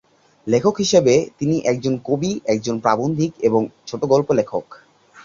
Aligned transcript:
লেখক 0.47 0.75
হিসেবে, 0.77 1.13
তিনি 1.39 1.55
একজন 1.65 1.93
কবি, 2.05 2.31
একজন 2.45 2.75
প্রাবন্ধিক 2.79 3.31
এবং 3.39 3.61
ছোটগল্প 3.87 4.27
লেখক। 4.31 4.65